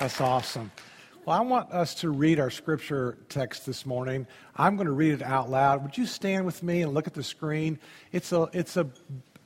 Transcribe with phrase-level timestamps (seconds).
[0.00, 0.72] That's awesome.
[1.24, 4.26] Well, I want us to read our scripture text this morning.
[4.56, 5.82] I'm going to read it out loud.
[5.82, 7.78] Would you stand with me and look at the screen?
[8.10, 8.88] It's a, it's a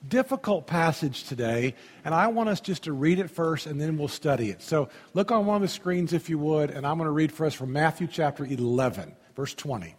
[0.09, 1.75] difficult passage today,
[2.05, 4.63] and I want us just to read it first and then we'll study it.
[4.63, 7.31] So look on one of the screens if you would, and I'm going to read
[7.31, 9.95] for us from Matthew chapter 11, verse 20.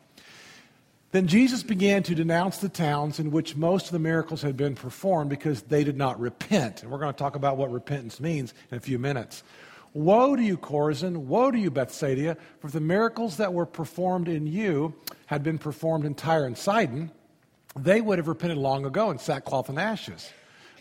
[1.11, 4.75] Then Jesus began to denounce the towns in which most of the miracles had been
[4.75, 6.83] performed because they did not repent.
[6.83, 9.43] And we're going to talk about what repentance means in a few minutes.
[9.93, 11.17] Woe to you, Chorazin!
[11.17, 12.37] Woe to you, Bethsaida!
[12.59, 14.93] For if the miracles that were performed in you
[15.25, 17.11] had been performed in Tyre and Sidon,
[17.75, 20.31] they would have repented long ago in sackcloth and ashes.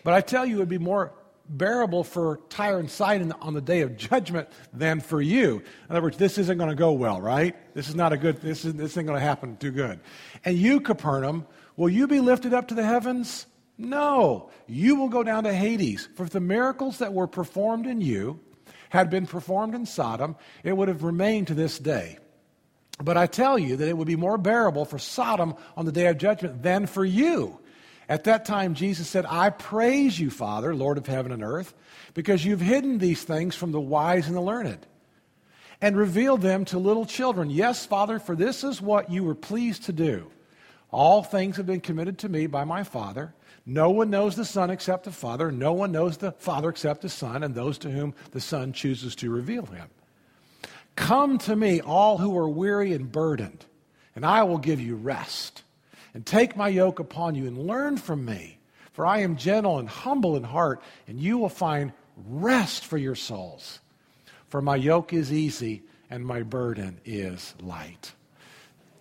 [0.05, 1.13] But I tell you, it would be more
[1.49, 5.57] bearable for Tyre and Sidon on the day of judgment than for you.
[5.57, 7.57] In other words, this isn't going to go well, right?
[7.75, 10.01] This is not a good, this, is, this isn't going to happen too good.
[10.45, 11.47] And you, Capernaum,
[11.77, 13.47] will you be lifted up to the heavens?
[13.79, 16.09] No, you will go down to Hades.
[16.15, 18.41] For if the miracles that were performed in you
[18.91, 22.19] had been performed in Sodom, it would have remained to this day.
[23.03, 26.07] But I tell you that it would be more bearable for Sodom on the day
[26.07, 27.59] of judgment than for you.
[28.09, 31.75] At that time, Jesus said, I praise you, Father, Lord of heaven and earth,
[32.15, 34.87] because you've hidden these things from the wise and the learned
[35.81, 37.51] and revealed them to little children.
[37.51, 40.31] Yes, Father, for this is what you were pleased to do.
[40.91, 43.35] All things have been committed to me by my Father.
[43.67, 45.53] No one knows the Son except the Father.
[45.53, 49.15] No one knows the Father except the Son, and those to whom the Son chooses
[49.17, 49.89] to reveal him.
[50.97, 53.67] Come to me, all who are weary and burdened,
[54.17, 55.63] and I will give you rest.
[56.15, 58.59] And take my yoke upon you and learn from me,
[58.93, 61.93] for I am gentle and humble in heart, and you will find
[62.27, 63.81] rest for your souls.
[64.49, 68.13] For my yoke is easy and my burden is light.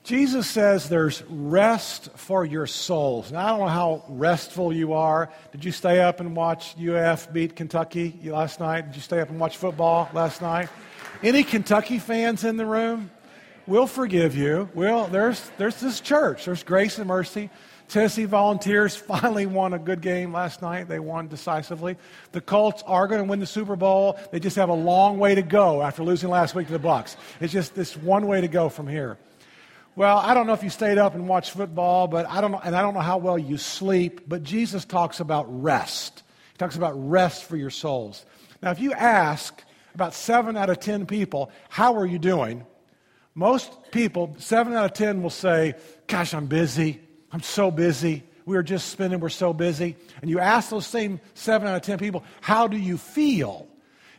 [0.08, 3.30] Jesus says there's rest for your souls.
[3.30, 5.30] Now, I don't know how restful you are.
[5.52, 8.88] Did you stay up and watch UF beat Kentucky last night?
[8.88, 10.69] Did you stay up and watch football last night?
[11.22, 13.11] Any Kentucky fans in the room?
[13.66, 14.69] We'll forgive you.
[14.73, 16.46] Well, there's, there's this church.
[16.46, 17.50] There's grace and mercy.
[17.90, 20.88] Tennessee Volunteers finally won a good game last night.
[20.88, 21.97] They won decisively.
[22.31, 24.17] The Colts are going to win the Super Bowl.
[24.31, 27.17] They just have a long way to go after losing last week to the Bucs.
[27.41, 29.17] It's just this one way to go from here.
[29.97, 32.62] Well, I don't know if you stayed up and watched football, but I don't know,
[32.63, 36.22] and I don't know how well you sleep, but Jesus talks about rest.
[36.52, 38.24] He talks about rest for your souls.
[38.62, 39.59] Now, if you ask
[39.96, 42.63] about seven out of ten people, How are you doing?
[43.34, 45.74] Most people, seven out of ten, will say,
[46.06, 47.02] Gosh, I'm busy.
[47.31, 48.22] I'm so busy.
[48.46, 49.96] We are just spending, we're so busy.
[50.22, 53.68] And you ask those same seven out of ten people, How do you feel?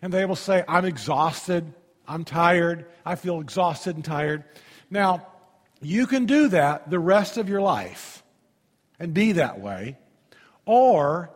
[0.03, 1.73] And they will say, I'm exhausted.
[2.09, 2.87] I'm tired.
[3.07, 4.43] I feel exhausted and tired.
[4.91, 5.25] Now,
[5.81, 8.23] you can do that the rest of your life
[8.99, 9.97] and be that way,
[10.67, 11.31] or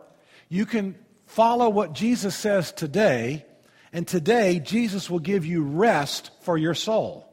[0.49, 0.95] you can
[1.27, 3.45] follow what Jesus says today
[3.93, 7.29] and today, Jesus will give you rest for your soul.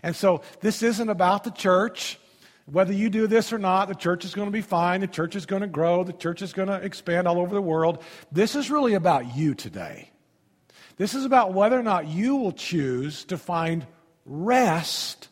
[0.00, 2.20] And so, this isn't about the church.
[2.66, 5.00] Whether you do this or not, the church is going to be fine.
[5.00, 6.04] The church is going to grow.
[6.04, 8.04] The church is going to expand all over the world.
[8.30, 10.10] This is really about you today.
[10.98, 13.84] This is about whether or not you will choose to find
[14.24, 15.28] rest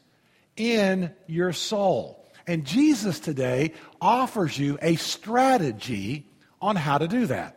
[0.56, 2.24] in your soul.
[2.46, 6.26] And Jesus today offers you a strategy
[6.60, 7.56] on how to do that.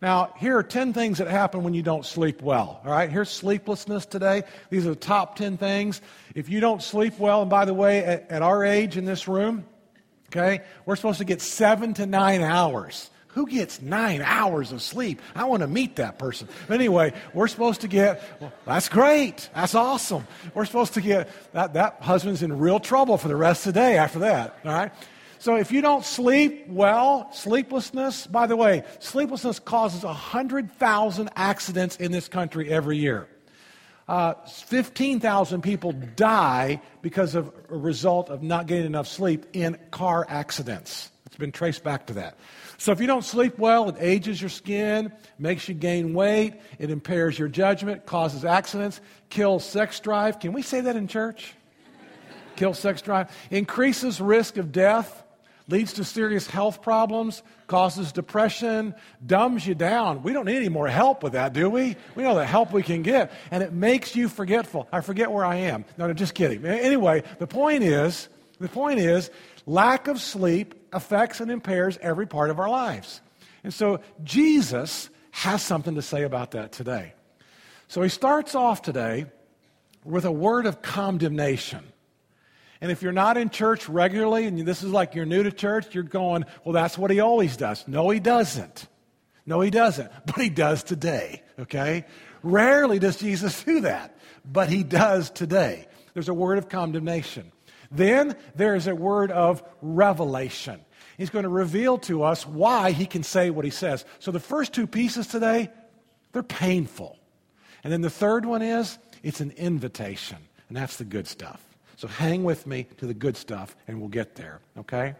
[0.00, 2.80] Now, here are 10 things that happen when you don't sleep well.
[2.84, 4.44] All right, here's sleeplessness today.
[4.70, 6.00] These are the top 10 things.
[6.36, 9.26] If you don't sleep well, and by the way, at, at our age in this
[9.26, 9.66] room,
[10.28, 13.10] okay, we're supposed to get seven to nine hours.
[13.38, 15.22] Who gets nine hours of sleep?
[15.36, 16.48] I want to meet that person.
[16.66, 19.48] But anyway, we're supposed to get, well, that's great.
[19.54, 20.26] That's awesome.
[20.54, 23.80] We're supposed to get, that, that husband's in real trouble for the rest of the
[23.80, 24.58] day after that.
[24.64, 24.90] All right?
[25.38, 32.10] So if you don't sleep well, sleeplessness, by the way, sleeplessness causes 100,000 accidents in
[32.10, 33.28] this country every year.
[34.08, 40.26] Uh, 15,000 people die because of a result of not getting enough sleep in car
[40.28, 41.12] accidents.
[41.38, 42.36] Been traced back to that.
[42.78, 46.90] So if you don't sleep well, it ages your skin, makes you gain weight, it
[46.90, 50.40] impairs your judgment, causes accidents, kills sex drive.
[50.40, 51.54] Can we say that in church?
[52.56, 55.22] kills sex drive, increases risk of death
[55.68, 60.22] leads to serious health problems, causes depression, dumbs you down.
[60.22, 61.94] We don't need any more help with that, do we?
[62.14, 63.30] We know the help we can get.
[63.50, 64.88] And it makes you forgetful.
[64.90, 65.84] I forget where I am.
[65.98, 66.64] No, no, just kidding.
[66.64, 68.28] Anyway, the point is,
[68.58, 69.30] the point is,
[69.68, 73.20] lack of sleep affects and impairs every part of our lives.
[73.62, 77.12] And so Jesus has something to say about that today.
[77.86, 79.26] So he starts off today
[80.04, 81.84] with a word of condemnation.
[82.80, 85.94] And if you're not in church regularly and this is like you're new to church,
[85.94, 87.86] you're going, well, that's what he always does.
[87.86, 88.86] No, he doesn't.
[89.44, 92.04] No, he doesn't, but he does today, okay?
[92.42, 95.88] Rarely does Jesus do that, but he does today.
[96.14, 97.52] There's a word of condemnation.
[97.90, 100.80] Then there is a word of revelation.
[101.16, 104.04] He's going to reveal to us why he can say what he says.
[104.18, 105.70] So the first two pieces today,
[106.32, 107.18] they're painful.
[107.82, 110.38] And then the third one is it's an invitation,
[110.68, 111.60] and that's the good stuff.
[111.96, 115.16] So hang with me to the good stuff, and we'll get there, okay?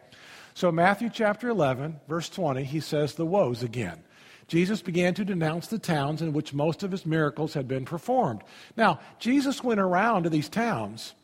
[0.54, 4.02] So, Matthew chapter 11, verse 20, he says the woes again.
[4.48, 8.42] Jesus began to denounce the towns in which most of his miracles had been performed.
[8.76, 11.14] Now, Jesus went around to these towns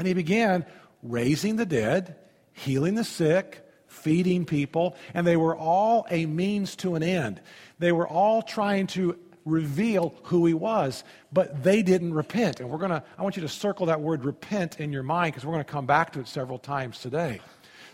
[0.00, 0.64] and he began
[1.02, 2.16] raising the dead,
[2.54, 7.38] healing the sick, feeding people, and they were all a means to an end.
[7.78, 12.60] They were all trying to reveal who he was, but they didn't repent.
[12.60, 15.34] And we're going to, I want you to circle that word repent in your mind
[15.34, 17.40] because we're going to come back to it several times today.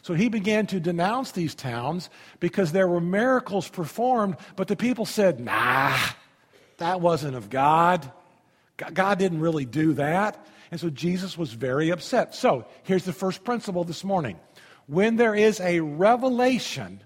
[0.03, 2.09] So he began to denounce these towns
[2.39, 5.97] because there were miracles performed, but the people said, nah,
[6.79, 8.13] that wasn't of God.
[8.77, 10.47] God didn't really do that.
[10.71, 12.35] And so Jesus was very upset.
[12.35, 14.39] So here's the first principle this morning
[14.87, 17.03] when there is a revelation,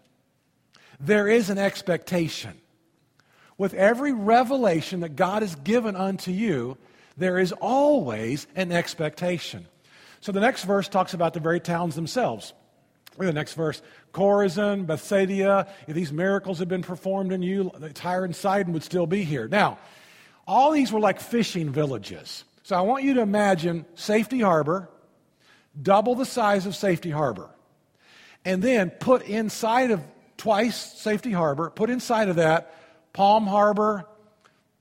[0.99, 2.61] there is an expectation.
[3.57, 6.79] With every revelation that God has given unto you,
[7.17, 9.67] there is always an expectation.
[10.21, 12.55] So the next verse talks about the very towns themselves.
[13.13, 13.83] Look at the next verse.
[14.13, 19.07] Chorazin, Bethsaida, if these miracles had been performed in you, Tyre and Sidon would still
[19.07, 19.49] be here.
[19.49, 19.79] Now,
[20.47, 22.45] all these were like fishing villages.
[22.71, 24.89] So I want you to imagine Safety Harbor,
[25.83, 27.51] double the size of Safety Harbor,
[28.45, 30.01] and then put inside of
[30.37, 32.73] twice Safety Harbor, put inside of that
[33.13, 34.07] Palm Harbor,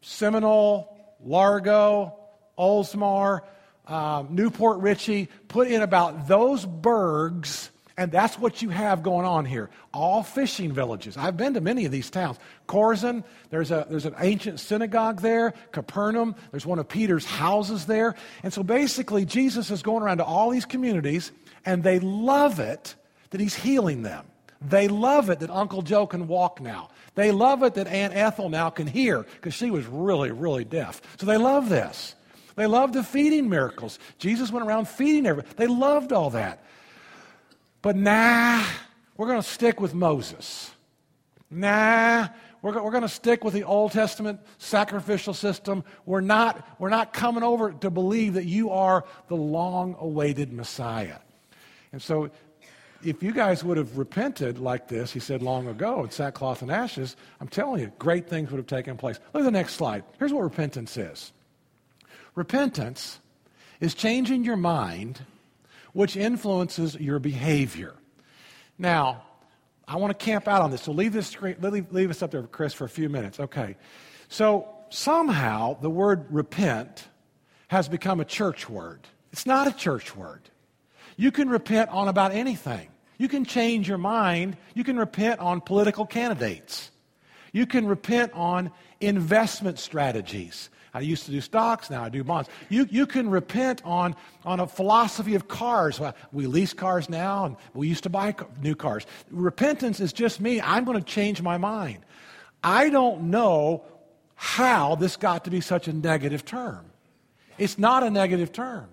[0.01, 0.95] Seminole,
[1.25, 2.13] Largo,
[2.59, 3.41] Oldsmar,
[3.87, 9.25] um, New Port Richey, put in about those burgs and that's what you have going
[9.25, 9.69] on here.
[9.93, 11.17] All fishing villages.
[11.17, 12.39] I've been to many of these towns.
[12.65, 15.53] Chorazin, there's, a, there's an ancient synagogue there.
[15.73, 18.15] Capernaum, there's one of Peter's houses there.
[18.41, 21.33] And so basically, Jesus is going around to all these communities,
[21.65, 22.95] and they love it
[23.31, 24.25] that he's healing them.
[24.61, 26.91] They love it that Uncle Joe can walk now.
[27.15, 31.01] They love it that Aunt Ethel now can hear because she was really, really deaf.
[31.19, 32.15] So they love this.
[32.55, 33.99] They love the feeding miracles.
[34.19, 35.53] Jesus went around feeding everybody.
[35.57, 36.63] They loved all that.
[37.81, 38.63] But nah,
[39.17, 40.71] we're going to stick with Moses.
[41.49, 42.27] Nah,
[42.61, 45.83] we're, we're going to stick with the Old Testament sacrificial system.
[46.05, 51.17] We're not, we're not coming over to believe that you are the long awaited Messiah.
[51.91, 52.29] And so,
[53.03, 56.69] if you guys would have repented like this, he said long ago, in sackcloth and
[56.69, 59.19] ashes, I'm telling you, great things would have taken place.
[59.33, 60.03] Look at the next slide.
[60.19, 61.31] Here's what repentance is
[62.35, 63.19] repentance
[63.79, 65.21] is changing your mind
[65.93, 67.95] which influences your behavior.
[68.77, 69.23] Now,
[69.87, 72.31] I want to camp out on this, so leave this screen, leave, leave us up
[72.31, 73.39] there, Chris, for a few minutes.
[73.39, 73.75] Okay.
[74.27, 77.07] So somehow the word repent
[77.69, 79.01] has become a church word.
[79.31, 80.41] It's not a church word.
[81.17, 82.89] You can repent on about anything.
[83.17, 84.57] You can change your mind.
[84.73, 86.91] You can repent on political candidates.
[87.51, 88.71] You can repent on
[89.01, 90.69] investment strategies.
[90.93, 92.49] I used to do stocks, now I do bonds.
[92.69, 96.01] You, you can repent on, on a philosophy of cars.
[96.31, 99.05] We lease cars now, and we used to buy new cars.
[99.29, 100.59] Repentance is just me.
[100.61, 101.99] I'm going to change my mind.
[102.63, 103.83] I don't know
[104.35, 106.85] how this got to be such a negative term.
[107.57, 108.87] It's not a negative term,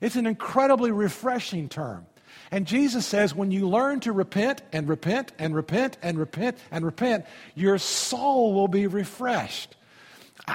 [0.00, 2.06] it's an incredibly refreshing term.
[2.52, 6.84] And Jesus says, when you learn to repent and repent and repent and repent and
[6.84, 9.76] repent, your soul will be refreshed.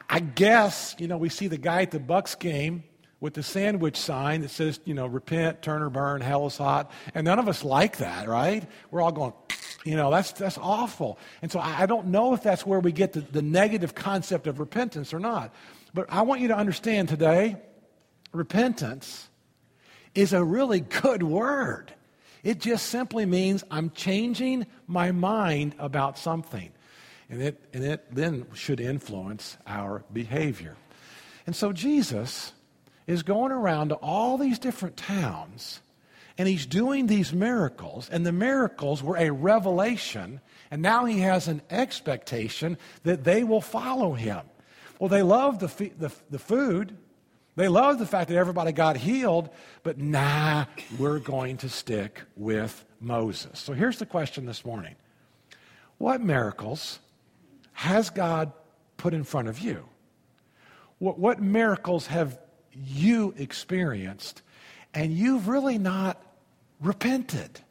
[0.09, 2.83] I guess, you know, we see the guy at the Bucs game
[3.19, 6.91] with the sandwich sign that says, you know, repent, turn or burn, hell is hot.
[7.13, 8.67] And none of us like that, right?
[8.91, 9.33] We're all going,
[9.85, 11.17] you know, that's, that's awful.
[11.41, 14.59] And so I don't know if that's where we get the, the negative concept of
[14.59, 15.53] repentance or not.
[15.93, 17.57] But I want you to understand today
[18.31, 19.29] repentance
[20.13, 21.93] is a really good word.
[22.43, 26.71] It just simply means I'm changing my mind about something.
[27.29, 30.75] And it, and it then should influence our behavior.
[31.47, 32.53] And so Jesus
[33.07, 35.81] is going around to all these different towns
[36.37, 41.47] and he's doing these miracles, and the miracles were a revelation, and now he has
[41.47, 44.41] an expectation that they will follow him.
[44.99, 46.97] Well, they love the, the, the food,
[47.55, 49.49] they love the fact that everybody got healed,
[49.83, 50.65] but nah,
[50.99, 53.59] we're going to stick with Moses.
[53.59, 54.95] So here's the question this morning
[55.97, 56.99] What miracles
[57.75, 58.51] has God
[58.97, 59.85] put in front of you?
[60.97, 62.37] What, what miracles have
[62.73, 64.41] you experienced
[64.93, 66.21] and you've really not
[66.81, 67.61] repented?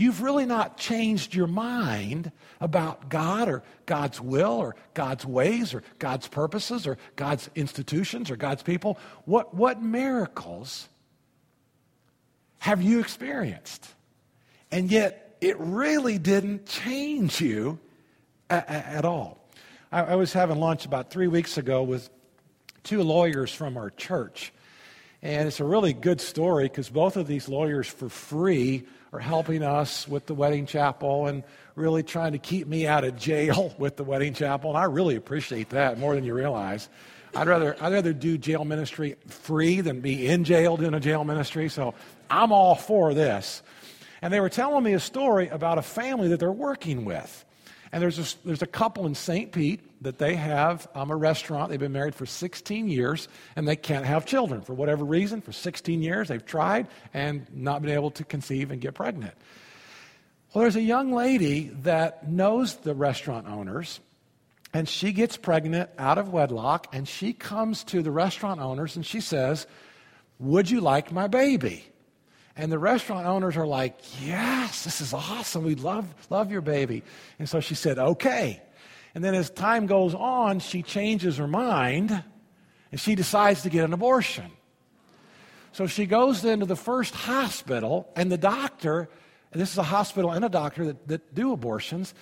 [0.00, 5.82] you've really not changed your mind about God or God's will or God's ways or
[5.98, 8.98] God's purposes or God's institutions or God's people.
[9.26, 10.88] What, what miracles
[12.60, 13.86] have you experienced?
[14.70, 17.78] And yet, it really didn't change you
[18.48, 19.39] a- a- at all.
[19.92, 22.10] I, I was having lunch about three weeks ago with
[22.82, 24.52] two lawyers from our church.
[25.22, 29.62] And it's a really good story because both of these lawyers, for free, are helping
[29.62, 31.42] us with the wedding chapel and
[31.74, 34.70] really trying to keep me out of jail with the wedding chapel.
[34.70, 36.88] And I really appreciate that more than you realize.
[37.34, 41.22] I'd rather, I'd rather do jail ministry free than be in jail doing a jail
[41.24, 41.68] ministry.
[41.68, 41.94] So
[42.28, 43.62] I'm all for this.
[44.22, 47.44] And they were telling me a story about a family that they're working with.
[47.92, 49.50] And there's a, there's a couple in St.
[49.50, 51.70] Pete that they have um, a restaurant.
[51.70, 55.40] They've been married for 16 years and they can't have children for whatever reason.
[55.40, 59.34] For 16 years, they've tried and not been able to conceive and get pregnant.
[60.54, 64.00] Well, there's a young lady that knows the restaurant owners
[64.72, 69.04] and she gets pregnant out of wedlock and she comes to the restaurant owners and
[69.04, 69.66] she says,
[70.38, 71.89] Would you like my baby?
[72.56, 75.64] And the restaurant owners are like, Yes, this is awesome.
[75.64, 77.02] We love, love your baby.
[77.38, 78.62] And so she said, Okay.
[79.14, 82.22] And then as time goes on, she changes her mind
[82.92, 84.50] and she decides to get an abortion.
[85.72, 89.08] So she goes into the first hospital, and the doctor,
[89.52, 92.12] and this is a hospital and a doctor that, that do abortions,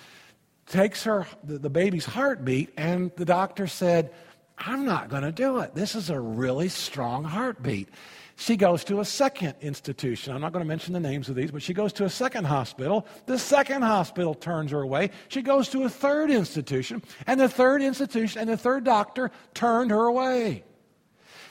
[0.67, 4.13] takes her the, the baby's heartbeat, and the doctor said,
[4.57, 5.73] I'm not going to do it.
[5.73, 7.89] This is a really strong heartbeat.
[8.39, 10.33] She goes to a second institution.
[10.33, 12.45] I'm not going to mention the names of these, but she goes to a second
[12.45, 13.05] hospital.
[13.25, 15.09] The second hospital turns her away.
[15.27, 19.91] She goes to a third institution, and the third institution and the third doctor turned
[19.91, 20.63] her away.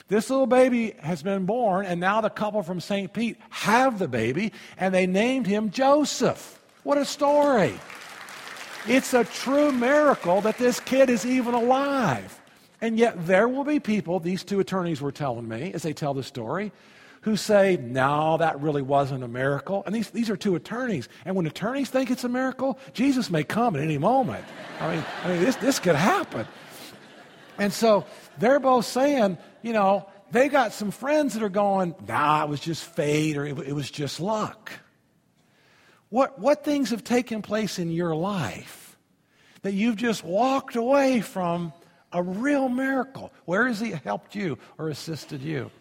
[0.07, 3.13] This little baby has been born, and now the couple from St.
[3.13, 6.59] Pete have the baby, and they named him Joseph.
[6.81, 7.79] What a story!
[8.87, 12.41] It's a true miracle that this kid is even alive.
[12.81, 16.13] And yet, there will be people, these two attorneys were telling me as they tell
[16.13, 16.71] the story,
[17.21, 19.83] who say, no, that really wasn't a miracle.
[19.85, 21.09] And these, these are two attorneys.
[21.25, 24.45] And when attorneys think it's a miracle, Jesus may come at any moment.
[24.79, 26.47] I mean, I mean this, this could happen.
[27.57, 28.05] And so
[28.37, 32.61] they're both saying, you know, they got some friends that are going, nah, it was
[32.61, 34.71] just fate or it, it was just luck.
[36.07, 38.97] What, what things have taken place in your life
[39.61, 41.73] that you've just walked away from
[42.11, 43.31] a real miracle.
[43.45, 45.71] Where has He helped you or assisted you?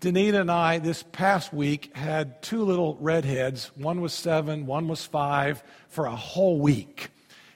[0.00, 3.70] Danita and I, this past week, had two little redheads.
[3.76, 7.11] One was seven, one was five, for a whole week.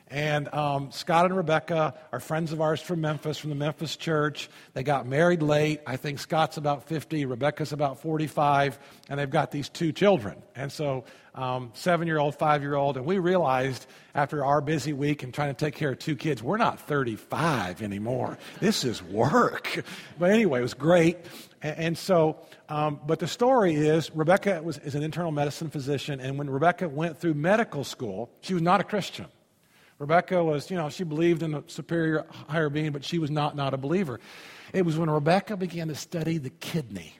[0.08, 4.48] And um, Scott and Rebecca are friends of ours from Memphis, from the Memphis church.
[4.72, 5.80] They got married late.
[5.84, 10.40] I think Scott's about 50, Rebecca's about 45, and they've got these two children.
[10.54, 14.92] And so, um, seven year old, five year old, and we realized after our busy
[14.92, 18.38] week and trying to take care of two kids, we're not 35 anymore.
[18.60, 19.84] This is work.
[20.18, 21.18] But anyway, it was great.
[21.62, 26.38] And, so, um, but the story is Rebecca was, is an internal medicine physician, and
[26.38, 29.26] when Rebecca went through medical school, she was not a Christian.
[29.98, 33.56] Rebecca was, you know, she believed in a superior higher being, but she was not
[33.56, 34.20] not a believer.
[34.72, 37.14] It was when Rebecca began to study the kidney.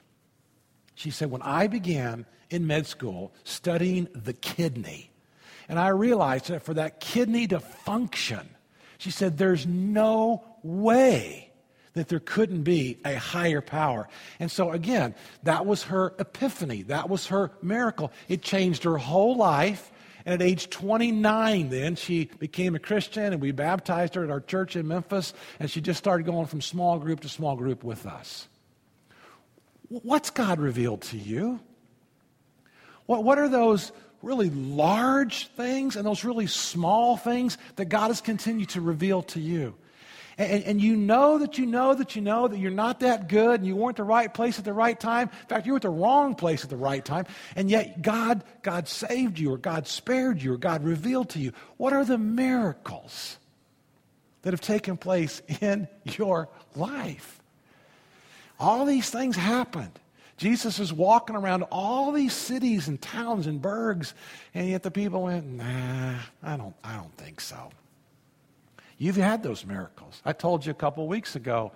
[0.95, 5.11] She said, when I began in med school studying the kidney,
[5.69, 8.47] and I realized that for that kidney to function,
[8.97, 11.51] she said, there's no way
[11.93, 14.07] that there couldn't be a higher power.
[14.39, 16.83] And so, again, that was her epiphany.
[16.83, 18.11] That was her miracle.
[18.27, 19.91] It changed her whole life.
[20.27, 24.41] And at age 29, then, she became a Christian, and we baptized her at our
[24.41, 28.05] church in Memphis, and she just started going from small group to small group with
[28.05, 28.49] us.
[29.87, 31.61] What's God revealed to you?
[33.05, 38.19] What, what are those really large things and those really small things that God has
[38.19, 39.75] continued to reveal to you?
[40.39, 43.59] And, and, you know that you know that you know that you're not that good
[43.59, 45.29] and you weren't the right place at the right time.
[45.29, 47.25] In fact, you were at the wrong place at the right time.
[47.55, 51.53] And yet God, God saved you or God spared you or God revealed to you.
[51.77, 53.39] What are the miracles
[54.43, 57.41] that have taken place in your life?
[58.59, 59.99] All these things happened.
[60.37, 64.13] Jesus is walking around all these cities and towns and burgs,
[64.53, 66.13] and yet the people went, nah,
[66.43, 67.71] I don't, I don't think so.
[68.97, 70.21] You've had those miracles.
[70.25, 71.71] I told you a couple weeks ago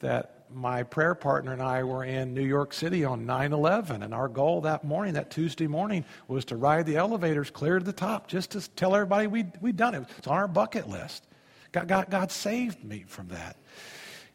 [0.00, 4.14] that my prayer partner and I were in New York City on 9 11, and
[4.14, 7.92] our goal that morning, that Tuesday morning, was to ride the elevators clear to the
[7.92, 10.04] top just to tell everybody we'd, we'd done it.
[10.18, 11.26] It's on our bucket list.
[11.72, 13.56] God, God, God saved me from that.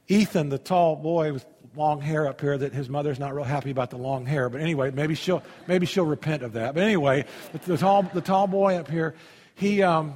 [0.07, 1.45] Ethan, the tall boy, with
[1.75, 4.49] long hair up here that his mother's not real happy about the long hair.
[4.49, 6.73] But anyway, maybe she'll maybe she'll repent of that.
[6.73, 9.15] But anyway, the, the tall the tall boy up here,
[9.55, 10.15] he um,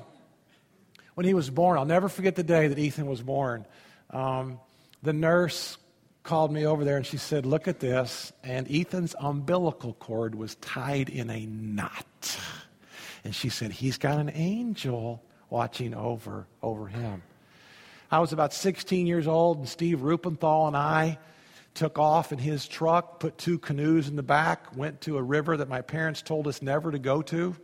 [1.15, 3.65] when he was born, I'll never forget the day that Ethan was born.
[4.11, 4.59] Um,
[5.01, 5.77] the nurse
[6.23, 10.55] called me over there and she said, "Look at this," and Ethan's umbilical cord was
[10.55, 12.39] tied in a knot.
[13.23, 17.23] And she said, "He's got an angel watching over over him."
[18.11, 21.17] I was about 16 years old, and Steve Rupenthal and I
[21.73, 25.57] took off in his truck, put two canoes in the back, went to a river
[25.57, 27.55] that my parents told us never to go to.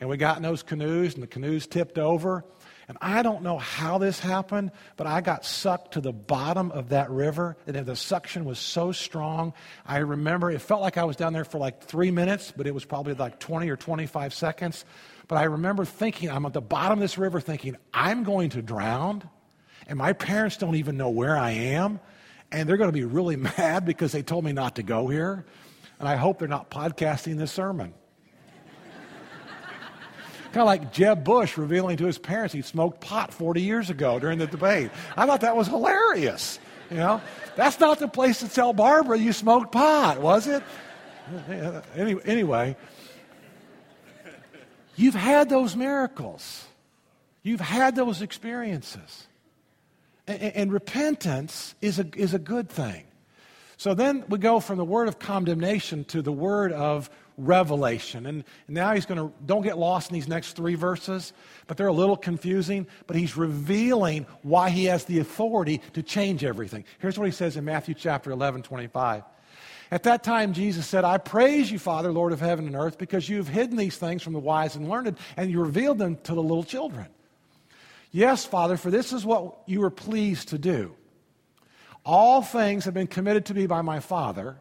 [0.00, 2.44] And we got in those canoes, and the canoes tipped over.
[2.88, 6.88] And I don't know how this happened, but I got sucked to the bottom of
[6.88, 7.56] that river.
[7.66, 9.52] And the suction was so strong.
[9.84, 12.72] I remember it felt like I was down there for like three minutes, but it
[12.72, 14.86] was probably like 20 or 25 seconds.
[15.26, 18.62] But I remember thinking, I'm at the bottom of this river thinking, I'm going to
[18.62, 19.28] drown,
[19.86, 22.00] and my parents don't even know where I am,
[22.50, 25.44] and they're going to be really mad because they told me not to go here.
[25.98, 27.92] And I hope they're not podcasting this sermon.
[30.58, 34.18] Kind of like Jeb Bush revealing to his parents he smoked pot 40 years ago
[34.18, 34.90] during the debate.
[35.16, 36.58] I thought that was hilarious.
[36.90, 37.20] You know,
[37.54, 40.64] that's not the place to tell Barbara you smoked pot, was it?
[41.96, 42.76] Anyway,
[44.96, 46.64] You've had those miracles.
[47.44, 49.28] You've had those experiences.
[50.26, 53.04] And, and, repentance is a, is a good thing.
[53.76, 58.26] So then we go from the word of condemnation to the word of revelation.
[58.26, 61.32] And now he's going to, don't get lost in these next three verses,
[61.66, 62.86] but they're a little confusing.
[63.06, 66.84] But he's revealing why he has the authority to change everything.
[66.98, 69.22] Here's what he says in Matthew chapter 11, 25.
[69.90, 73.26] At that time, Jesus said, I praise you, Father, Lord of heaven and earth, because
[73.28, 76.42] you've hidden these things from the wise and learned, and you revealed them to the
[76.42, 77.06] little children.
[78.10, 80.94] Yes, Father, for this is what you were pleased to do.
[82.04, 84.56] All things have been committed to me by my Father.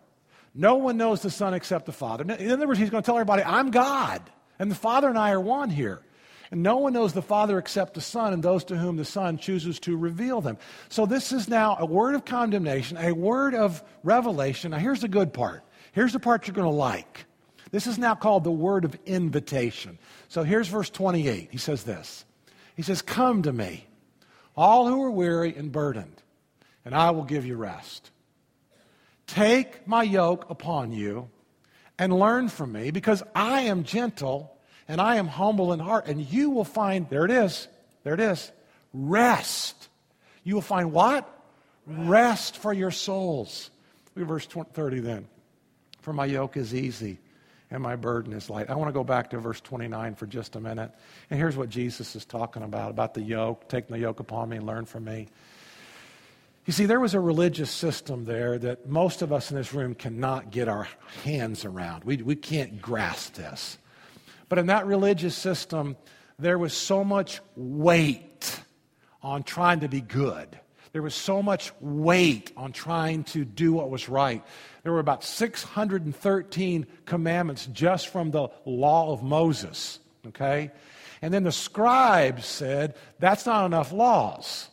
[0.58, 2.24] No one knows the Son except the Father.
[2.24, 4.24] In other words, he's going to tell everybody, I'm God,
[4.58, 6.02] and the Father and I are one here.
[6.50, 9.38] And no one knows the Father except the Son and those to whom the Son
[9.38, 10.58] chooses to reveal them.
[10.90, 14.72] So this is now a word of condemnation, a word of revelation.
[14.72, 15.64] Now, here's the good part.
[15.92, 17.26] Here's the part you're going to like.
[17.70, 20.00] This is now called the word of invitation.
[20.28, 21.50] So here's verse 28.
[21.52, 22.26] He says this
[22.76, 23.86] He says, Come to me,
[24.56, 26.24] all who are weary and burdened,
[26.84, 28.10] and I will give you rest.
[29.28, 31.30] Take my yoke upon you
[32.00, 34.56] and learn from me, because I am gentle
[34.88, 36.08] and I am humble in heart.
[36.08, 37.68] And you will find, there it is,
[38.04, 38.52] there it is,
[38.94, 39.90] rest.
[40.44, 41.28] You will find what?
[41.86, 43.70] Rest for your souls.
[44.16, 45.28] Look at verse 30 then.
[46.02, 47.20] For my yoke is easy
[47.70, 48.70] and my burden is light.
[48.70, 50.92] I want to go back to verse 29 for just a minute.
[51.30, 54.60] And here's what Jesus is talking about about the yoke, taking the yoke upon me
[54.60, 55.28] learn from me.
[56.68, 59.96] You see, there was a religious system there that most of us in this room
[59.96, 60.86] cannot get our
[61.24, 62.04] hands around.
[62.04, 63.78] We, we can't grasp this.
[64.50, 65.96] But in that religious system,
[66.38, 68.60] there was so much weight
[69.24, 70.60] on trying to be good.
[70.92, 74.44] There was so much weight on trying to do what was right.
[74.84, 80.72] There were about 613 commandments just from the law of Moses, okay?
[81.22, 84.68] And then the scribes said, that's not enough laws.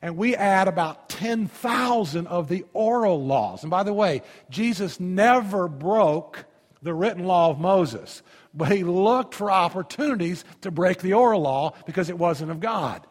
[0.00, 3.62] And we add about 10,000 of the oral laws.
[3.62, 6.44] And by the way, Jesus never broke
[6.82, 8.22] the written law of Moses
[8.54, 13.06] but he looked for opportunities to break the oral law because it wasn't of God.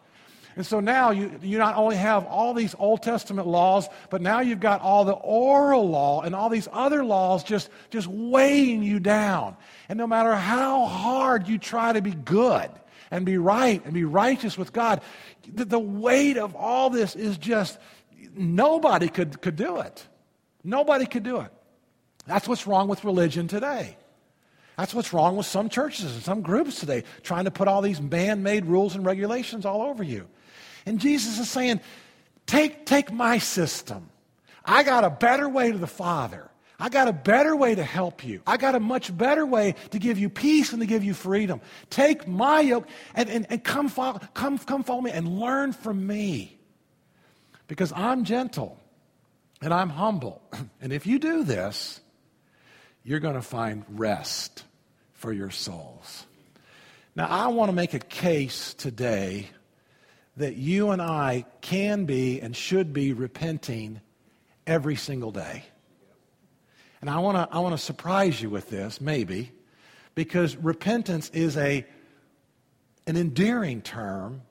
[0.58, 4.40] And so now you, you not only have all these Old Testament laws, but now
[4.40, 9.00] you've got all the oral law and all these other laws just, just weighing you
[9.00, 9.56] down.
[9.88, 12.72] And no matter how hard you try to be good
[13.12, 15.02] and be right and be righteous with God,
[15.54, 17.78] the, the weight of all this is just,
[18.36, 20.06] nobody could, could do it.
[20.64, 21.52] Nobody could do it.
[22.26, 23.98] That's what's wrong with religion today.
[24.78, 28.02] That's what's wrong with some churches and some groups today, trying to put all these
[28.02, 30.28] man made rules and regulations all over you.
[30.86, 31.82] And Jesus is saying,
[32.46, 34.10] take, take my system.
[34.64, 36.47] I got a better way to the Father.
[36.80, 38.42] I got a better way to help you.
[38.46, 41.60] I got a much better way to give you peace and to give you freedom.
[41.90, 46.06] Take my yoke and, and, and come, follow, come, come follow me and learn from
[46.06, 46.56] me.
[47.68, 48.78] Because I'm gentle
[49.62, 50.42] and I'm humble.
[50.80, 52.00] And if you do this,
[53.04, 54.64] you're going to find rest
[55.14, 56.26] for your souls.
[57.16, 59.50] Now, I want to make a case today
[60.38, 64.02] that you and I can be and should be repenting
[64.68, 65.64] every single day.
[67.02, 69.52] And I want to, I want to surprise you with this, maybe,
[70.16, 71.86] because repentance is a,
[73.06, 74.42] an endearing term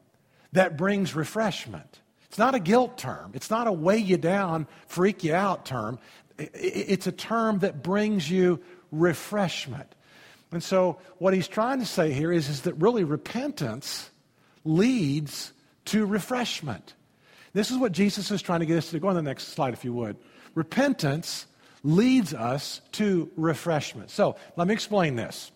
[0.52, 2.00] that brings refreshment.
[2.28, 3.32] It's not a guilt term.
[3.35, 5.98] It's not a weigh you down, freak you out term.
[6.38, 8.61] It's a term that brings you
[8.92, 9.94] refreshment.
[10.52, 14.11] And so, what he's trying to say here is, is that really repentance
[14.64, 15.52] leads
[15.87, 16.94] to refreshment.
[17.52, 19.72] This is what Jesus is trying to get us to go on the next slide,
[19.72, 20.16] if you would.
[20.54, 21.46] Repentance
[21.87, 24.11] leads us to refreshment.
[24.11, 25.53] So, let me explain this.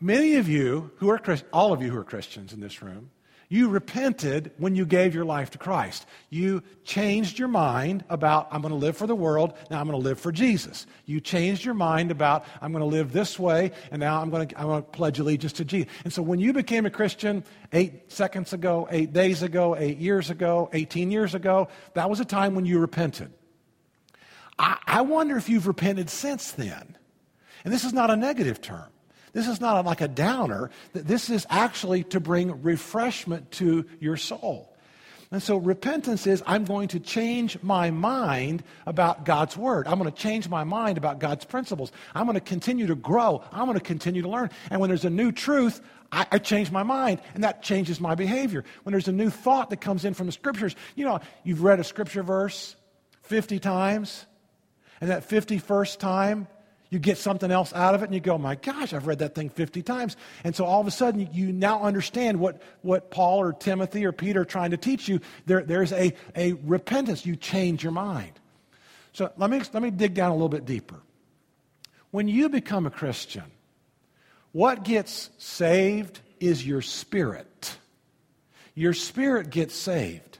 [0.00, 1.20] Many of you who are
[1.52, 3.10] all of you who are Christians in this room,
[3.50, 6.06] you repented when you gave your life to Christ.
[6.30, 10.00] You changed your mind about, I'm going to live for the world, now I'm going
[10.00, 10.86] to live for Jesus.
[11.04, 14.48] You changed your mind about, I'm going to live this way, and now I'm going
[14.48, 15.92] to, I'm going to pledge allegiance to Jesus.
[16.04, 20.30] And so when you became a Christian eight seconds ago, eight days ago, eight years
[20.30, 23.32] ago, 18 years ago, that was a time when you repented.
[24.60, 26.96] I, I wonder if you've repented since then.
[27.64, 28.86] And this is not a negative term.
[29.32, 30.70] This is not like a downer.
[30.92, 34.66] This is actually to bring refreshment to your soul.
[35.32, 39.86] And so repentance is I'm going to change my mind about God's word.
[39.86, 41.92] I'm going to change my mind about God's principles.
[42.14, 43.42] I'm going to continue to grow.
[43.52, 44.50] I'm going to continue to learn.
[44.70, 48.16] And when there's a new truth, I, I, change my mind, and that changes my
[48.16, 48.64] behavior.
[48.82, 51.78] When there's a new thought that comes in from the scriptures, you know, you've read
[51.78, 52.74] a scripture verse
[53.22, 54.26] 50 times,
[55.00, 56.48] and that 51st time,
[56.90, 59.34] you get something else out of it and you go, my gosh, I've read that
[59.34, 60.16] thing 50 times.
[60.42, 64.12] And so all of a sudden you now understand what, what Paul or Timothy or
[64.12, 65.20] Peter are trying to teach you.
[65.46, 67.24] There, there's a, a repentance.
[67.24, 68.32] You change your mind.
[69.12, 71.00] So let me, let me dig down a little bit deeper.
[72.10, 73.44] When you become a Christian,
[74.50, 77.76] what gets saved is your spirit.
[78.74, 80.38] Your spirit gets saved.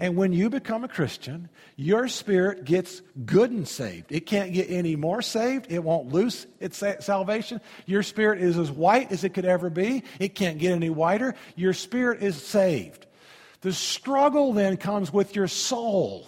[0.00, 4.12] And when you become a Christian, your spirit gets good and saved.
[4.12, 5.66] It can't get any more saved.
[5.70, 7.60] It won't lose its salvation.
[7.86, 10.04] Your spirit is as white as it could ever be.
[10.18, 11.34] It can't get any whiter.
[11.56, 13.06] Your spirit is saved.
[13.62, 16.26] The struggle then comes with your soul.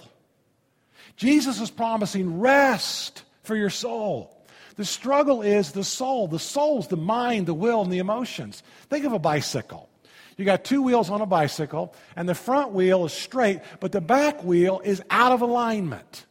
[1.17, 4.31] Jesus is promising rest for your soul.
[4.77, 6.27] The struggle is the soul.
[6.27, 8.63] The soul's the mind, the will, and the emotions.
[8.89, 9.89] Think of a bicycle.
[10.37, 14.01] You got two wheels on a bicycle, and the front wheel is straight, but the
[14.01, 16.27] back wheel is out of alignment.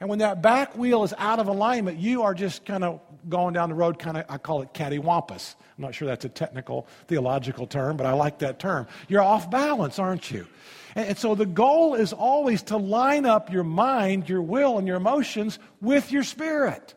[0.00, 3.54] And when that back wheel is out of alignment, you are just kind of going
[3.54, 5.56] down the road, kind of, I call it cattywampus.
[5.76, 8.86] I'm not sure that's a technical theological term, but I like that term.
[9.08, 10.46] You're off balance, aren't you?
[10.94, 14.86] And, and so the goal is always to line up your mind, your will, and
[14.86, 16.94] your emotions with your spirit.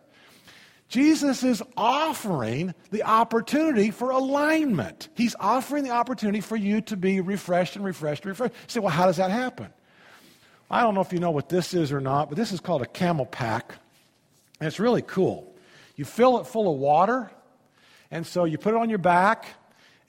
[0.91, 5.08] Jesus is offering the opportunity for alignment.
[5.15, 8.54] He's offering the opportunity for you to be refreshed and refreshed and refreshed.
[8.54, 9.67] You say, well, how does that happen?
[10.69, 12.82] I don't know if you know what this is or not, but this is called
[12.82, 13.73] a camel pack.
[14.60, 15.56] And it's really cool.
[15.95, 17.32] You fill it full of water,
[18.12, 19.45] and so you put it on your back,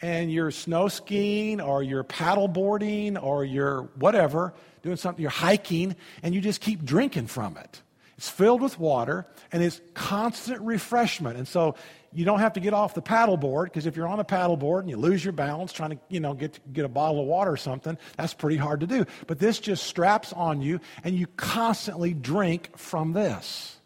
[0.01, 5.95] and you're snow skiing or you're paddle boarding or you're whatever, doing something, you're hiking,
[6.25, 7.83] and you just keep drinking from it.
[8.23, 11.37] It's filled with water and it's constant refreshment.
[11.37, 11.75] And so
[12.13, 14.89] you don't have to get off the paddleboard because if you're on a paddleboard and
[14.89, 17.57] you lose your balance trying to, you know, get, get a bottle of water or
[17.57, 19.07] something, that's pretty hard to do.
[19.27, 23.77] But this just straps on you and you constantly drink from this.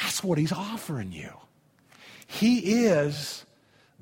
[0.00, 1.32] That's what he's offering you.
[2.26, 3.44] He is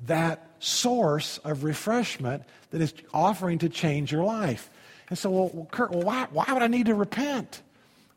[0.05, 4.69] that source of refreshment that is offering to change your life.
[5.09, 7.61] And so, well, Kurt, well, why, why would I need to repent?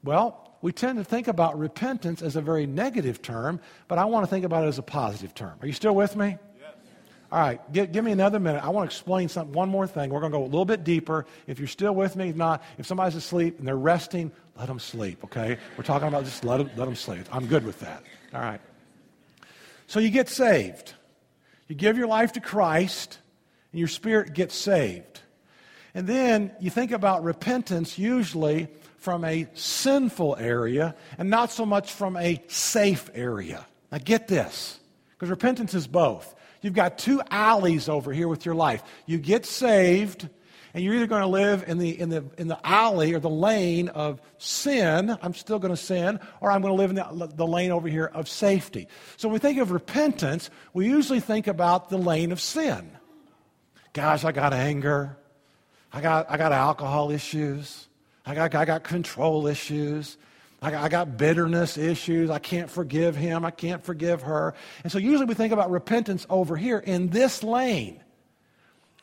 [0.05, 4.25] Well, we tend to think about repentance as a very negative term, but I want
[4.25, 5.55] to think about it as a positive term.
[5.63, 6.37] Are you still with me?
[6.61, 6.75] Yes.
[7.33, 8.63] All right, give, give me another minute.
[8.65, 10.11] I want to explain something, one more thing.
[10.11, 11.27] We're going to go a little bit deeper.
[11.47, 14.79] If you're still with me, if not, if somebody's asleep and they're resting, let them
[14.79, 15.57] sleep, okay?
[15.79, 17.25] We're talking about just let them, let them sleep.
[17.33, 18.03] I'm good with that.
[18.35, 18.61] All right.
[19.87, 20.95] So you get saved.
[21.69, 23.19] You give your life to Christ,
[23.73, 25.21] and your spirit gets saved.
[25.95, 28.69] And then you think about repentance usually
[29.01, 33.67] from a sinful area and not so much from a safe area.
[33.91, 34.79] Now, get this,
[35.13, 36.35] because repentance is both.
[36.63, 38.83] You've got two alleys over here with your life.
[39.07, 40.29] You get saved,
[40.75, 43.31] and you're either going to live in the, in the, in the alley or the
[43.31, 47.33] lane of sin, I'm still going to sin, or I'm going to live in the,
[47.35, 48.87] the lane over here of safety.
[49.17, 52.93] So when we think of repentance, we usually think about the lane of sin.
[53.93, 55.17] Gosh, I got anger.
[55.93, 57.89] I got, I got alcohol issues.
[58.27, 60.17] I got, I got control issues.
[60.63, 62.31] I got, I got bitterness issues.
[62.31, 63.45] I can't forgive him.
[63.45, 64.55] I can't forgive her.
[64.83, 68.03] And so usually we think about repentance over here in this lane.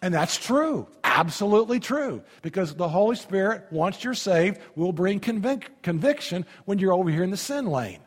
[0.01, 0.87] And that's true.
[1.03, 2.21] Absolutely true.
[2.43, 7.23] Because the Holy Spirit, once you're saved, will bring convic- conviction when you're over here
[7.23, 7.99] in the sin lane.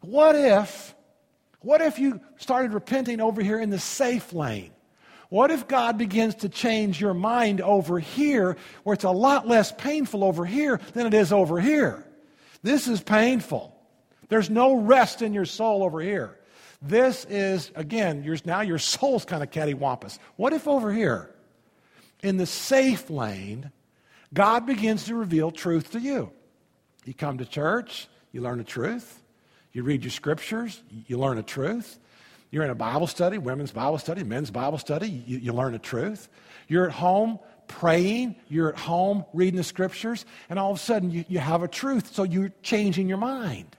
[0.00, 0.94] What if,
[1.60, 4.72] what if you started repenting over here in the safe lane?
[5.30, 9.72] What if God begins to change your mind over here, where it's a lot less
[9.72, 12.04] painful over here than it is over here?
[12.62, 13.74] This is painful.
[14.28, 16.36] There's no rest in your soul over here.
[16.82, 20.18] This is, again, your, now your soul's kind of cattywampus.
[20.36, 21.30] What if over here,
[22.22, 23.70] in the safe lane,
[24.34, 26.32] God begins to reveal truth to you?
[27.04, 29.22] You come to church, you learn the truth.
[29.72, 31.98] You read your scriptures, you learn the truth.
[32.50, 35.78] You're in a Bible study, women's Bible study, men's Bible study, you, you learn the
[35.78, 36.28] truth.
[36.66, 41.10] You're at home praying, you're at home reading the scriptures, and all of a sudden
[41.10, 43.76] you, you have a truth, so you're changing your mind.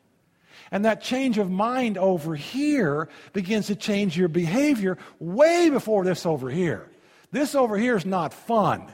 [0.72, 6.26] And that change of mind over here begins to change your behavior way before this
[6.26, 6.90] over here.
[7.32, 8.90] This over here is not fun.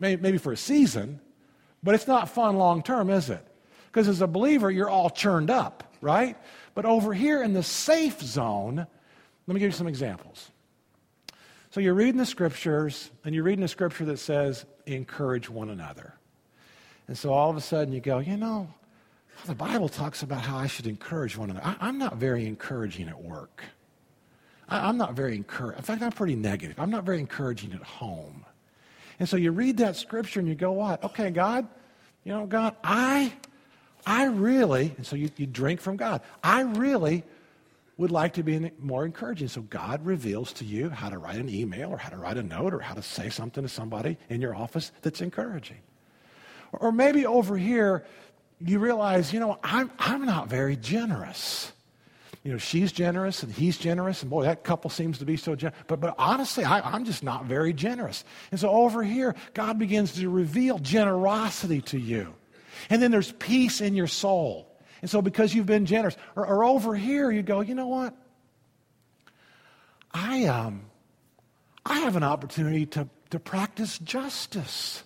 [0.00, 1.20] Maybe, maybe for a season,
[1.84, 3.46] but it's not fun long term, is it?
[3.86, 6.36] Because as a believer, you're all churned up, right?
[6.76, 8.86] But over here in the safe zone,
[9.46, 10.50] let me give you some examples.
[11.70, 16.12] So you're reading the scriptures, and you're reading a scripture that says, encourage one another.
[17.08, 18.68] And so all of a sudden you go, you know,
[19.46, 21.76] the Bible talks about how I should encourage one another.
[21.80, 23.64] I, am not very encouraging at work.
[24.68, 25.78] I, I'm not very encouraging.
[25.78, 26.78] In fact, I'm pretty negative.
[26.78, 28.44] I'm not very encouraging at home.
[29.18, 31.02] And so you read that scripture and you go, what?
[31.04, 31.66] Okay, God,
[32.22, 33.32] you know, God, I
[34.06, 37.24] I really, and so you, you drink from God, I really
[37.96, 39.48] would like to be more encouraging.
[39.48, 42.42] So God reveals to you how to write an email or how to write a
[42.42, 45.78] note or how to say something to somebody in your office that's encouraging.
[46.72, 48.04] Or maybe over here,
[48.60, 51.72] you realize, you know, I'm, I'm not very generous.
[52.44, 55.56] You know, she's generous and he's generous, and boy, that couple seems to be so
[55.56, 55.82] generous.
[55.88, 58.24] But, but honestly, I, I'm just not very generous.
[58.52, 62.34] And so over here, God begins to reveal generosity to you.
[62.90, 64.72] And then there's peace in your soul.
[65.02, 68.14] And so because you've been generous, or, or over here, you go, you know what?
[70.12, 70.86] I, um,
[71.84, 75.02] I have an opportunity to, to practice justice.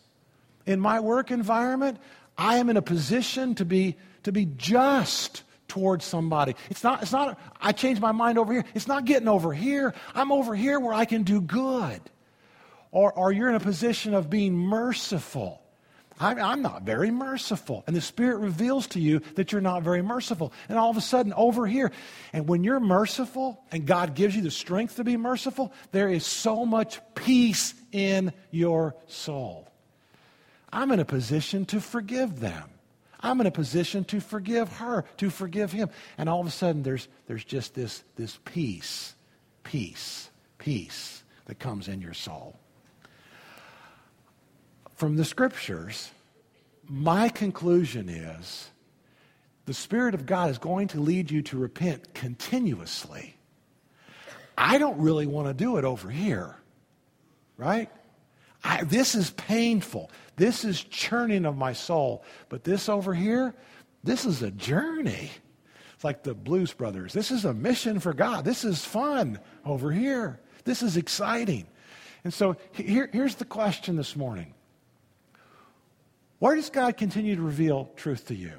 [0.66, 1.98] In my work environment,
[2.38, 6.54] I am in a position to be, to be just towards somebody.
[6.68, 8.64] It's not, it's not, I changed my mind over here.
[8.74, 9.94] It's not getting over here.
[10.14, 12.00] I'm over here where I can do good.
[12.92, 15.59] Or, or you're in a position of being merciful.
[16.20, 17.82] I'm, not very merciful.
[17.86, 20.52] And the Spirit reveals to you that you're not very merciful.
[20.68, 21.90] And all of a sudden, over here,
[22.34, 26.26] and when you're merciful and God gives you the strength to be merciful, there is
[26.26, 29.72] so much peace in your soul.
[30.70, 32.68] I'm in a position to forgive them.
[33.18, 35.88] I'm in a position to forgive her, to forgive him.
[36.18, 39.14] And all of a sudden, there's, there's just this, this peace,
[39.62, 42.58] peace, peace that comes in your soul
[45.00, 46.10] from the scriptures,
[46.86, 48.68] my conclusion is
[49.64, 53.34] the Spirit of God is going to lead you to repent continuously.
[54.58, 56.54] I don't really want to do it over here,
[57.56, 57.88] right?
[58.62, 60.10] I, this is painful.
[60.36, 62.22] This is churning of my soul.
[62.50, 63.54] But this over here,
[64.04, 65.30] this is a journey.
[65.94, 67.14] It's like the Blues Brothers.
[67.14, 68.44] This is a mission for God.
[68.44, 70.40] This is fun over here.
[70.64, 71.66] This is exciting.
[72.22, 74.52] And so here, here's the question this morning
[76.40, 78.54] where does God continue to reveal truth to you?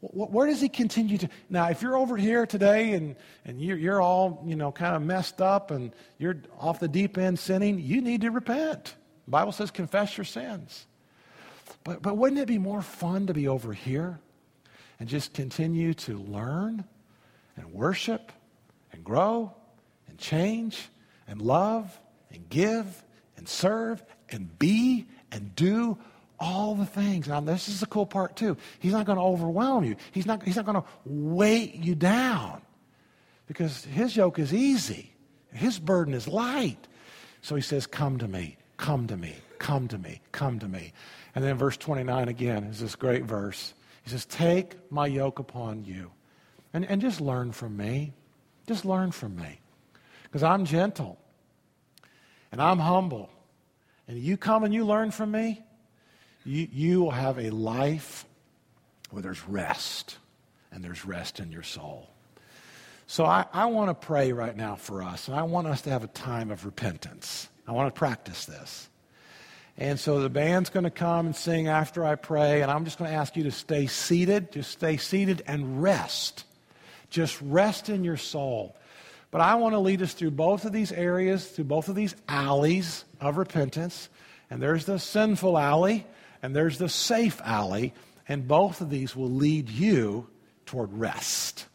[0.00, 1.28] Where does he continue to?
[1.50, 5.02] Now, if you're over here today and, and you're, you're all, you know, kind of
[5.02, 8.94] messed up and you're off the deep end sinning, you need to repent.
[9.26, 10.86] The Bible says confess your sins.
[11.84, 14.18] But, but wouldn't it be more fun to be over here
[14.98, 16.84] and just continue to learn
[17.56, 18.32] and worship
[18.92, 19.54] and grow
[20.08, 20.88] and change
[21.28, 22.00] and love
[22.32, 23.04] and give
[23.36, 25.98] and serve and be and do
[26.40, 27.28] all the things.
[27.28, 28.56] Now, this is the cool part, too.
[28.78, 32.62] He's not going to overwhelm you, He's not, he's not going to weight you down
[33.46, 35.12] because His yoke is easy,
[35.52, 36.88] His burden is light.
[37.42, 40.92] So He says, Come to me, come to me, come to me, come to me.
[41.34, 43.74] And then verse 29 again is this great verse.
[44.02, 46.10] He says, Take my yoke upon you
[46.72, 48.12] and, and just learn from me.
[48.66, 49.60] Just learn from me.
[50.24, 51.18] Because I'm gentle
[52.52, 53.30] and I'm humble.
[54.08, 55.62] And you come and you learn from me,
[56.50, 58.24] you, will have a life
[59.10, 60.18] where there's rest,
[60.72, 62.10] and there's rest in your soul.
[63.06, 65.90] So I, I want to pray right now for us, and I want us to
[65.90, 67.48] have a time of repentance.
[67.66, 68.88] I want to practice this.
[69.76, 72.98] And so the band's going to come and sing after I pray, and I'm just
[72.98, 74.52] going to ask you to stay seated.
[74.52, 76.44] Just stay seated and rest.
[77.08, 78.76] Just rest in your soul.
[79.30, 82.14] But I want to lead us through both of these areas, through both of these
[82.28, 84.08] alleys of repentance.
[84.50, 86.06] And there's the sinful alley,
[86.42, 87.92] and there's the safe alley,
[88.28, 90.28] and both of these will lead you
[90.66, 91.66] toward rest,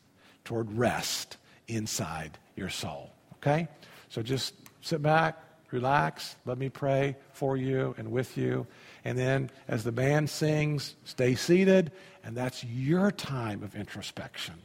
[0.44, 3.12] toward rest inside your soul.
[3.36, 3.68] Okay?
[4.10, 5.38] So just sit back,
[5.72, 8.66] relax, let me pray for you and with you.
[9.04, 11.92] And then as the band sings, stay seated,
[12.24, 14.56] and that's your time of introspection.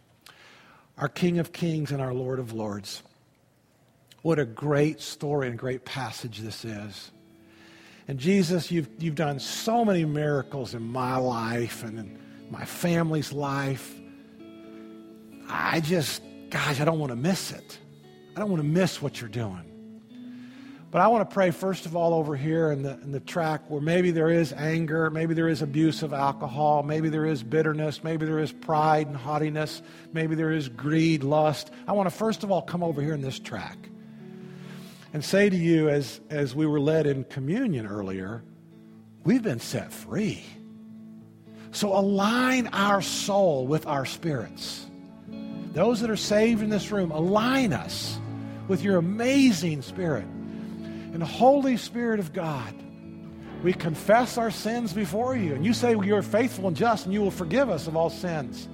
[0.96, 3.02] Our King of Kings and our Lord of Lords.
[4.22, 7.10] What a great story and great passage this is.
[8.10, 12.18] And Jesus, you've, you've done so many miracles in my life and in
[12.50, 13.94] my family's life.
[15.48, 16.20] I just,
[16.50, 17.78] gosh, I don't want to miss it.
[18.34, 19.62] I don't want to miss what you're doing.
[20.90, 23.70] But I want to pray, first of all, over here in the, in the track
[23.70, 28.02] where maybe there is anger, maybe there is abuse of alcohol, maybe there is bitterness,
[28.02, 31.70] maybe there is pride and haughtiness, maybe there is greed, lust.
[31.86, 33.88] I want to first of all come over here in this track
[35.12, 38.44] and say to you, as, as we were led in communion earlier,
[39.24, 40.44] we've been set free.
[41.72, 44.86] So align our soul with our spirits.
[45.72, 48.18] Those that are saved in this room, align us
[48.66, 50.24] with your amazing spirit.
[50.24, 52.74] And Holy Spirit of God,
[53.62, 55.54] we confess our sins before you.
[55.54, 58.10] And you say you are faithful and just and you will forgive us of all
[58.10, 58.68] sins.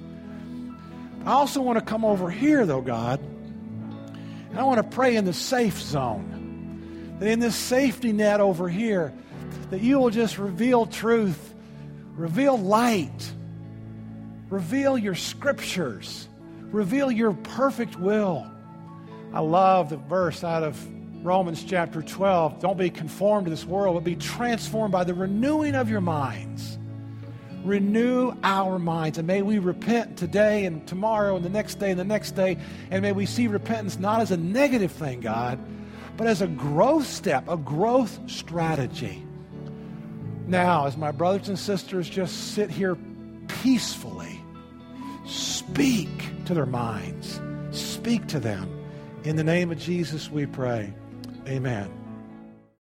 [1.24, 3.20] I also want to come over here, though, God,
[4.56, 7.18] and I want to pray in the safe zone.
[7.18, 9.12] That in this safety net over here,
[9.68, 11.54] that you will just reveal truth,
[12.14, 13.32] reveal light,
[14.48, 16.26] reveal your scriptures,
[16.70, 18.50] reveal your perfect will.
[19.34, 20.82] I love the verse out of
[21.22, 22.58] Romans chapter 12.
[22.58, 26.78] Don't be conformed to this world, but be transformed by the renewing of your minds.
[27.66, 29.18] Renew our minds.
[29.18, 32.58] And may we repent today and tomorrow and the next day and the next day.
[32.90, 35.58] And may we see repentance not as a negative thing, God,
[36.16, 39.24] but as a growth step, a growth strategy.
[40.46, 42.96] Now, as my brothers and sisters just sit here
[43.48, 44.40] peacefully,
[45.26, 46.08] speak
[46.44, 47.40] to their minds,
[47.72, 48.72] speak to them.
[49.24, 50.94] In the name of Jesus, we pray.
[51.48, 52.05] Amen.